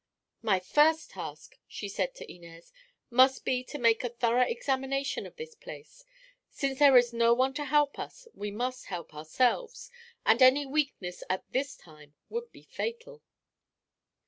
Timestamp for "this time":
11.51-12.15